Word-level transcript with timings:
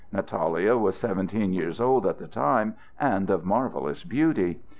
Natalia 0.11 0.77
was 0.77 0.95
seventeen 0.97 1.53
years 1.53 1.79
old 1.79 2.07
at 2.07 2.17
the 2.17 2.25
time, 2.27 2.73
and 2.99 3.29
of 3.29 3.45
marvellous 3.45 4.03
beauty. 4.03 4.59